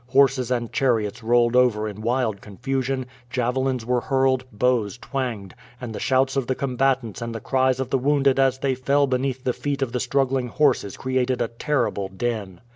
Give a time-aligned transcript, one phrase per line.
[0.07, 5.99] Horses and chariots rolled over in wild confusion, javelins were hurled, bows twanged, and the
[5.99, 9.53] shouts of the combatants and the cries of the wounded as they fell beneath the
[9.53, 12.61] feet of the struggling horses created a terrible din.